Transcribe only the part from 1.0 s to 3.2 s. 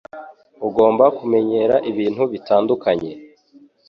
kumenyera ibintu bitandukanye.